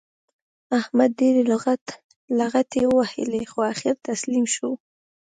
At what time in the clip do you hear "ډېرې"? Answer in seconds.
1.19-1.41